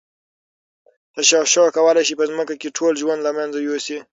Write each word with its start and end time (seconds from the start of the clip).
تشعشع 1.15 1.67
کولای 1.75 2.03
شي 2.07 2.13
په 2.19 2.25
ځمکه 2.29 2.55
کې 2.61 2.75
ټول 2.77 2.93
ژوند 3.01 3.19
له 3.23 3.31
منځه 3.37 3.59
یوسي. 3.61 3.97